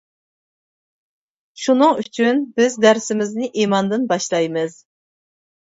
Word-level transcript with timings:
شۇنىڭ 1.65 2.01
ئۈچۈن 2.05 2.41
بىز 2.57 2.81
دەرسىمىزنى 2.87 3.53
ئىماندىن 3.53 4.13
باشلايمىز. 4.15 4.85